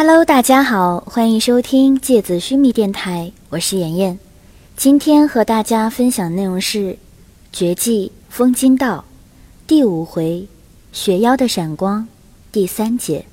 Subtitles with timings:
[0.00, 4.16] Hello，大家好，欢迎收听芥子须弥电台，我是妍妍。
[4.76, 6.92] 今天和大家分享内容是
[7.52, 8.98] 《绝技风金道》
[9.66, 10.46] 第五回
[10.92, 12.06] “雪妖的闪光”
[12.52, 13.24] 第三节。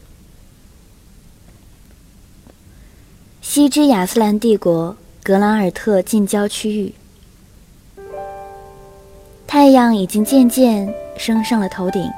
[3.44, 6.96] 西之亚斯兰帝国格兰尔特近郊区域，
[9.46, 12.10] 太阳已经渐渐升上了头顶，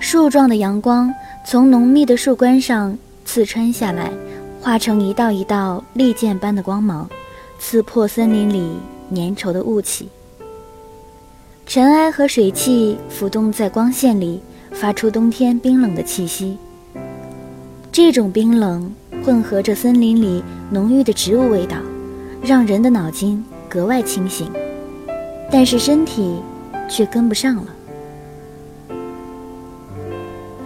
[0.00, 1.12] 树状的阳光
[1.44, 2.96] 从浓密的树冠上。
[3.28, 4.10] 刺穿下来，
[4.58, 7.06] 化成一道一道利剑般的光芒，
[7.58, 8.72] 刺破森林里
[9.14, 10.08] 粘稠的雾气。
[11.66, 14.40] 尘埃和水汽浮动在光线里，
[14.72, 16.56] 发出冬天冰冷的气息。
[17.92, 18.90] 这种冰冷
[19.22, 21.76] 混合着森林里浓郁的植物味道，
[22.42, 24.50] 让人的脑筋格外清醒，
[25.50, 26.40] 但是身体
[26.88, 27.66] 却跟不上了。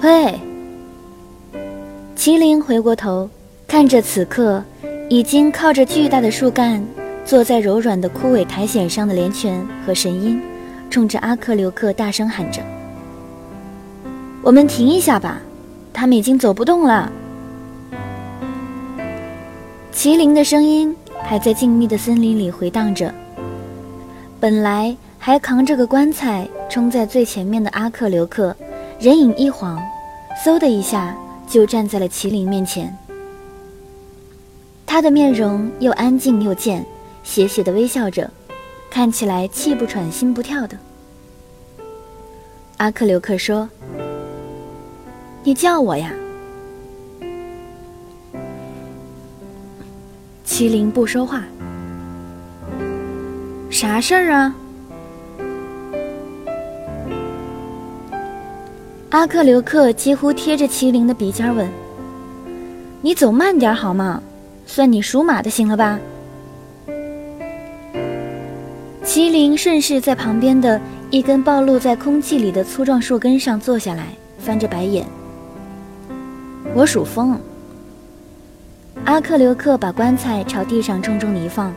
[0.02, 0.38] 喂！
[2.24, 3.28] 麒麟回过头，
[3.66, 4.62] 看着此刻
[5.08, 6.80] 已经靠着巨大的树干
[7.24, 10.40] 坐在柔软的枯萎苔藓上的连泉和神鹰，
[10.88, 12.62] 冲着阿克留克大声喊着
[14.40, 15.40] ：“我们停一下吧，
[15.92, 17.10] 他们已经走不动了。”
[19.92, 23.12] 麒麟的声音还在静谧的森林里回荡着。
[24.38, 28.56] 本来还扛着个棺材冲在最前面的阿克留克，
[29.00, 29.76] 人影一晃，
[30.46, 31.12] 嗖的一下。
[31.46, 32.96] 就站在了麒麟面前，
[34.86, 36.84] 他的面容又安静又贱，
[37.22, 38.30] 斜斜的微笑着，
[38.90, 40.78] 看起来气不喘心不跳的。
[42.78, 43.68] 阿克留克说
[45.44, 46.12] ：“你叫我呀。”
[50.44, 51.44] 麒麟不说话。
[53.70, 54.54] 啥事儿啊？
[59.12, 61.68] 阿克留克几乎贴着麒麟的鼻尖问
[63.02, 64.22] ：“你走慢点好吗？
[64.64, 66.00] 算你属马的行了吧？”
[69.04, 70.80] 麒麟顺势在旁边的
[71.10, 74.06] 一根暴露在空气里的粗壮树根上坐下来，
[74.38, 75.06] 翻着白眼
[76.74, 77.38] ：“我属风。”
[79.04, 81.70] 阿克留克把棺材朝地上重重一放，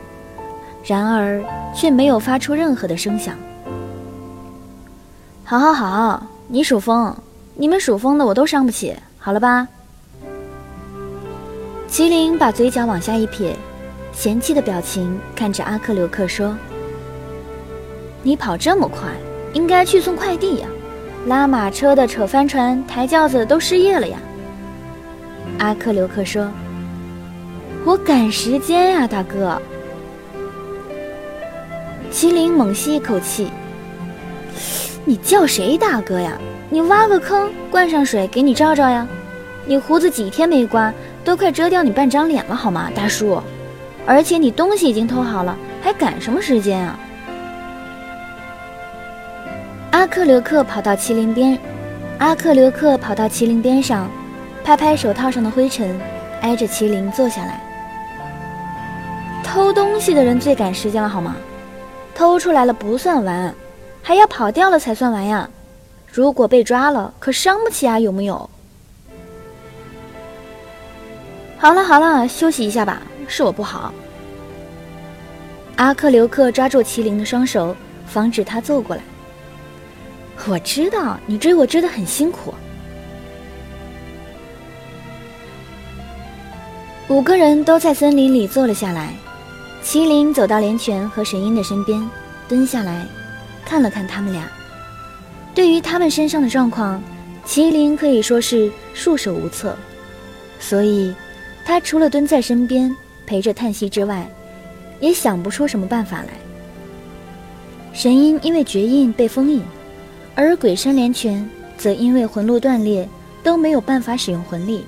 [0.82, 1.44] 然而
[1.74, 3.36] 却没有发出任何的声响。
[5.44, 7.14] “好好好，你属风。”
[7.58, 9.66] 你们属风的我都伤不起，好了吧？
[11.88, 13.56] 麒麟把嘴角往下一撇，
[14.12, 16.54] 嫌弃的表情看着阿克留克说
[18.22, 19.08] ：“你跑这么快，
[19.54, 20.68] 应该去送快递呀！
[21.26, 24.18] 拉马车的扯帆船、抬轿子都失业了呀！”
[25.58, 26.50] 阿克留克说
[27.86, 29.58] ：“我赶时间呀，大哥。”
[32.12, 33.50] 麒麟猛吸一口气
[35.06, 36.36] ：“你叫谁大哥呀？”
[36.68, 39.06] 你挖个坑，灌上水，给你照照呀！
[39.64, 40.92] 你胡子几天没刮，
[41.24, 43.40] 都快遮掉你半张脸了，好吗，大叔？
[44.04, 46.98] 而且你东西已经偷好了，还赶什么时间啊？
[49.92, 51.56] 阿克留克跑到麒麟边，
[52.18, 54.10] 阿克留克跑到麒麟边上，
[54.64, 55.98] 拍拍手套上的灰尘，
[56.40, 57.60] 挨着麒麟坐下来。
[59.44, 61.36] 偷东西的人最赶时间了，好吗？
[62.12, 63.54] 偷出来了不算完，
[64.06, 65.50] 还要跑掉了才算完呀！
[66.12, 68.48] 如果被抓了，可伤不起啊，有木有？
[71.58, 73.92] 好了好了，休息一下吧，是我不好。
[75.74, 77.74] 阿克留克抓住麒麟的双手，
[78.06, 79.02] 防止他揍过来。
[80.46, 82.54] 我知道你追我追得很辛苦。
[87.08, 89.12] 五个人都在森林里坐了下来，
[89.82, 92.08] 麒麟走到连泉和神鹰的身边，
[92.46, 93.04] 蹲下来，
[93.66, 94.48] 看了看他们俩。
[95.54, 97.02] 对于他们身上的状况，
[97.44, 99.76] 麒麟可以说是束手无策，
[100.58, 101.14] 所以，
[101.64, 102.94] 他除了蹲在身边
[103.26, 104.26] 陪着叹息之外，
[105.00, 106.28] 也想不出什么办法来。
[107.92, 109.62] 神鹰因为绝印被封印，
[110.34, 111.48] 而鬼山连泉
[111.78, 113.08] 则因为魂路断裂
[113.42, 114.84] 都没有办法使用魂力，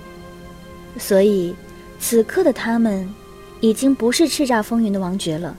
[0.99, 1.55] 所以，
[1.99, 3.09] 此刻的他们
[3.61, 5.57] 已经不是叱咤风云的王爵了，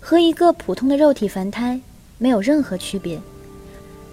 [0.00, 1.80] 和一个普通的肉体凡胎
[2.22, 3.20] 没有任何区别。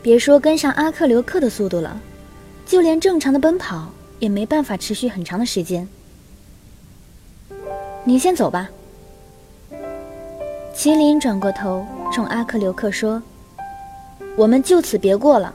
[0.01, 2.01] 别说跟上阿克留克的速度了，
[2.65, 5.87] 就连正常的奔跑也没办法持续很长的时间。
[8.03, 8.67] 你先走吧。
[10.75, 13.21] 麒麟转过头冲阿克留克说
[14.35, 15.53] ：“我们就此别过了，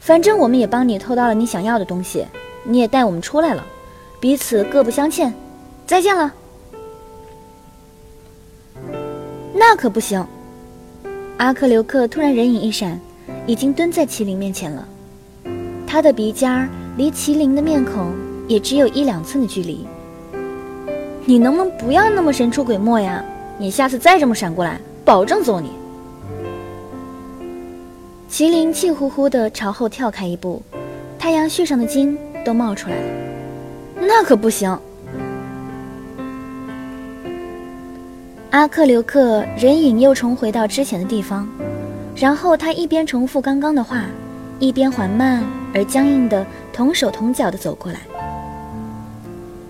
[0.00, 2.26] 反正我们也帮你偷到了你想要的东西，
[2.64, 3.62] 你也带我们出来了，
[4.18, 5.34] 彼此各不相欠，
[5.86, 6.32] 再见了。”
[9.52, 10.26] 那可不行！
[11.42, 12.98] 阿克留克突然人影一闪。
[13.48, 14.86] 已经蹲在麒麟面前了，
[15.84, 18.12] 他的鼻尖儿离麒麟的面孔
[18.46, 19.84] 也只有一两寸的距离。
[21.24, 23.24] 你能不能不要那么神出鬼没呀？
[23.58, 25.70] 你下次再这么闪过来，保证揍你！
[28.30, 30.62] 麒麟气呼呼地朝后跳开一步，
[31.18, 33.08] 太阳穴上的筋都冒出来了。
[34.00, 34.78] 那可不行！
[38.52, 41.48] 阿克留克人影又重回到之前的地方，
[42.14, 44.04] 然后他一边重复刚刚的话，
[44.58, 48.00] 一边缓慢而僵硬的同手同脚的走过来。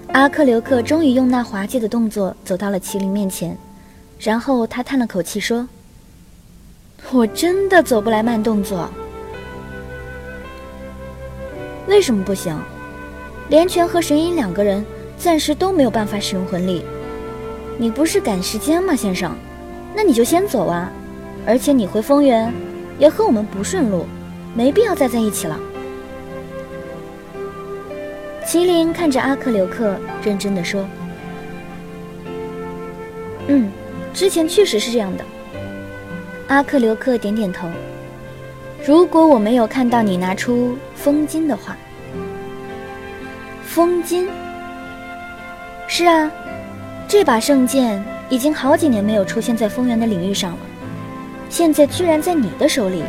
[0.09, 3.57] 阿克留克终于用那滑稽的动作走到了麒麟面前，
[4.19, 5.69] 然后他叹了口气说
[7.13, 8.91] ：“我真的走不来慢动作。
[11.87, 12.59] 为什么不行？
[13.49, 14.85] 连泉和神鹰两个人
[15.17, 16.85] 暂时都没有办法使用魂力。
[17.79, 19.35] 你不是赶时间吗，先生？
[19.95, 20.91] 那你就先走啊！
[21.47, 22.53] 而且你回丰原
[22.99, 24.07] 也和我们不顺路，
[24.55, 25.59] 没必要再在一起了。”
[28.47, 30.87] 麒麟看着阿克留克，认真的说
[33.49, 33.71] ：“嗯，
[34.13, 35.25] 之前确实是这样的。”
[36.49, 37.69] 阿克留克点点头。
[38.87, 41.77] 如果我没有看到你拿出风金的话，
[43.65, 44.29] 风金？
[45.87, 46.31] 是啊，
[47.13, 50.59] 这把圣剑已经好几年没有出现在风原的领域上了，
[51.51, 53.03] 现在居然在你的手里，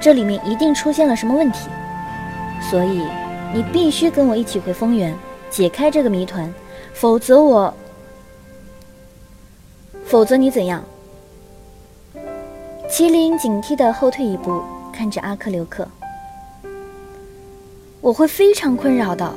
[0.00, 1.68] 这里面一定出现了什么问题，
[2.70, 3.02] 所以。
[3.52, 5.12] 你必须跟我一起回丰原，
[5.50, 6.54] 解开这个谜团，
[6.94, 7.74] 否则我……
[10.04, 10.84] 否则你怎样？
[12.88, 14.62] 麒麟警惕地后退一步，
[14.92, 15.86] 看着阿克留克。
[18.00, 19.34] 我会非常困扰的，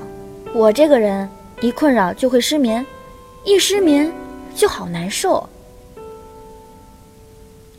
[0.54, 1.28] 我这个人
[1.60, 2.86] 一困扰就会失眠，
[3.45, 4.12] 一失眠
[4.56, 5.47] 就好难受。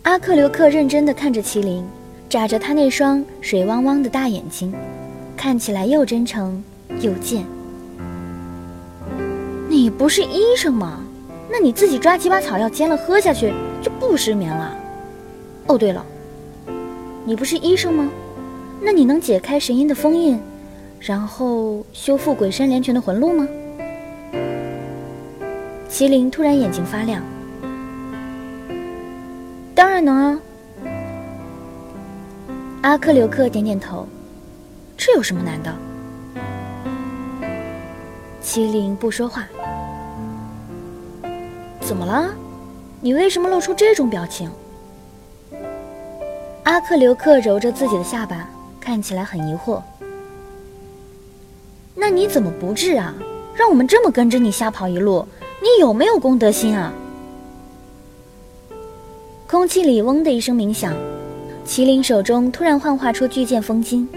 [0.03, 1.85] 阿克留克认真地看着麒麟，
[2.29, 4.73] 眨着他那双水汪汪的大眼睛。
[5.37, 6.63] 看起来又真诚
[7.01, 7.45] 又贱。
[9.69, 11.01] 你不是医生吗？
[11.51, 13.53] 那你自己抓几把草药煎了喝下去
[13.83, 14.75] 就不失眠了。
[15.67, 16.07] 哦，对了，
[17.25, 18.09] 你不是医生吗？
[18.81, 20.41] 那你能解开神鹰的封印，
[21.01, 23.47] 然后修复鬼山连泉的魂路吗？
[25.97, 27.23] 麒麟突然眼睛发亮。
[29.75, 30.39] 当然能啊。
[32.83, 34.07] 阿克留克点点头。
[34.95, 35.75] 这有什么难的？
[38.43, 39.49] 麒麟不说话。
[41.81, 42.29] 怎么了？
[43.01, 44.51] 你为什么露出这种表情？
[46.65, 48.47] 阿克留克揉着自己的下巴，
[48.79, 49.81] 看起来很疑惑。
[51.95, 53.15] 那你怎么不治啊？
[53.55, 55.27] 让我们这么跟着你瞎跑一路，
[55.63, 56.93] 你有没有公德心啊？
[59.47, 60.93] 空气里嗡的一声鸣响，
[61.67, 64.09] 麒麟手中突然幻化出巨剑风金。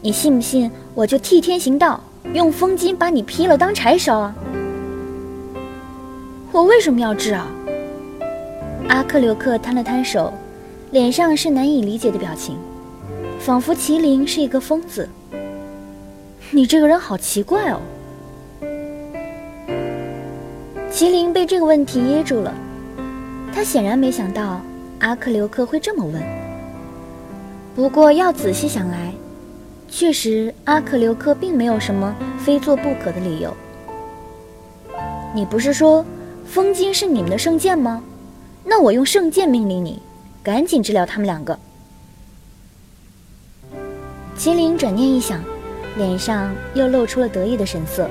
[0.00, 2.00] 你信不信，我就替天行道，
[2.34, 4.34] 用风金把你劈了当柴烧啊！
[6.52, 7.46] 我为什么要治啊？
[8.88, 10.32] 阿克留克摊了摊手，
[10.92, 12.56] 脸上是难以理解的表情，
[13.40, 15.08] 仿佛麒麟是一个疯子。
[16.52, 17.80] 你这个人好奇怪哦！
[20.98, 22.52] 麒麟被这个问题噎住了，
[23.54, 24.60] 他显然没想到
[24.98, 26.20] 阿克留克会这么问。
[27.76, 29.14] 不过要仔细想来。
[29.88, 33.56] 确实，阿克留克并没有什么非做不可的理由。
[35.32, 36.04] 你不是说
[36.44, 38.02] 风晶是你们的圣剑吗？
[38.64, 40.02] 那我用圣剑命令你，
[40.42, 41.56] 赶紧治疗他们两个。
[44.36, 45.40] 麒麟转念一想，
[45.96, 48.10] 脸上又露出了得意的神色。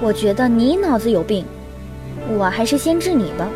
[0.00, 1.44] 我觉得你脑子有病，
[2.36, 3.48] 我还是先治你吧。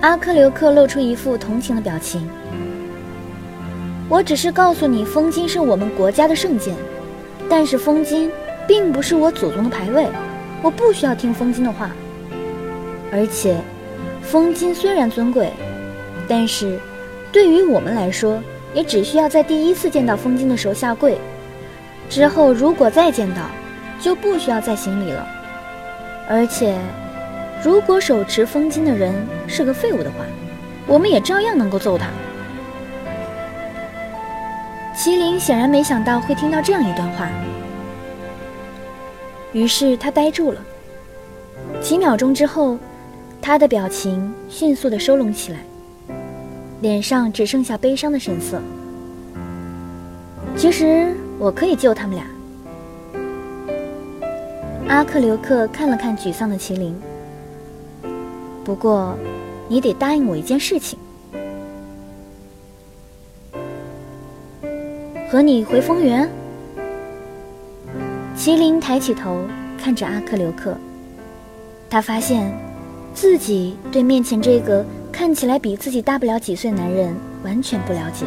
[0.00, 2.28] 阿克留克露出一副同情的表情。
[4.08, 6.74] 我只是告诉你，风金是我们国家的圣剑，
[7.48, 8.30] 但是风金
[8.68, 10.06] 并不是我祖宗的牌位，
[10.62, 11.90] 我不需要听风金的话。
[13.10, 13.56] 而且，
[14.22, 15.50] 风金虽然尊贵，
[16.28, 16.78] 但是
[17.32, 18.40] 对于我们来说，
[18.72, 21.16] 也只需要在第一次见到风金的时候下跪，
[22.10, 23.40] 之后如果再见到，
[24.04, 25.26] 就不需要再行礼了。
[26.28, 26.78] 而且，
[27.62, 29.14] 如果手持风金的人
[29.46, 30.26] 是个废物的话，
[30.86, 32.08] 我们也照样能够揍他。
[34.94, 37.30] 麒麟显然没想到会听到这样一段话，
[39.54, 40.60] 于是他呆住了。
[41.80, 42.78] 几秒钟之后，
[43.40, 45.60] 他的表情迅速的收拢起来，
[46.82, 48.60] 脸上只剩下悲伤的神色。
[50.58, 52.26] 其实我可以救他们俩。
[54.86, 56.94] 阿克留克看了看沮丧的麒麟，
[58.64, 59.16] 不过，
[59.68, 60.98] 你得答应我一件事情。
[65.30, 66.28] 和你回丰原。
[68.36, 69.42] 麒麟抬起头
[69.82, 70.76] 看着阿克留克，
[71.88, 72.52] 他发现
[73.14, 78.26] 自己对面前这个看起来比自己大不了几岁男人完全不了解。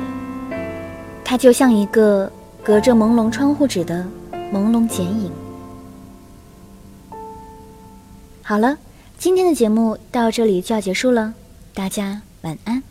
[1.24, 2.30] 他就像一个
[2.64, 4.06] 隔着朦胧窗户纸的
[4.52, 5.32] 朦胧剪影。
[8.50, 8.78] 好了，
[9.20, 11.34] 今天的节目到这里就要结束了，
[11.74, 12.82] 大家晚安。